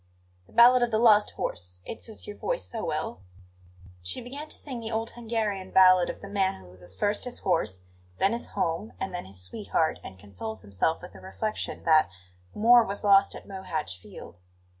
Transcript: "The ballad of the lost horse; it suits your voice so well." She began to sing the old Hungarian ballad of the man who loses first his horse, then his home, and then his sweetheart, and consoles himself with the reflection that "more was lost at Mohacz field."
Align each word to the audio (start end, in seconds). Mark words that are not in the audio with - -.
"The 0.47 0.51
ballad 0.51 0.81
of 0.81 0.89
the 0.89 0.97
lost 0.97 1.29
horse; 1.37 1.79
it 1.85 2.01
suits 2.01 2.25
your 2.25 2.35
voice 2.35 2.63
so 2.65 2.83
well." 2.83 3.21
She 4.01 4.19
began 4.19 4.49
to 4.49 4.57
sing 4.57 4.79
the 4.79 4.89
old 4.89 5.11
Hungarian 5.11 5.69
ballad 5.69 6.09
of 6.09 6.21
the 6.21 6.27
man 6.27 6.55
who 6.55 6.69
loses 6.69 6.95
first 6.95 7.23
his 7.23 7.37
horse, 7.37 7.83
then 8.17 8.31
his 8.33 8.47
home, 8.57 8.93
and 8.99 9.13
then 9.13 9.25
his 9.25 9.39
sweetheart, 9.39 9.99
and 10.03 10.17
consoles 10.17 10.63
himself 10.63 11.03
with 11.03 11.13
the 11.13 11.21
reflection 11.21 11.83
that 11.83 12.09
"more 12.55 12.83
was 12.83 13.03
lost 13.03 13.35
at 13.35 13.47
Mohacz 13.47 13.95
field." 13.95 14.39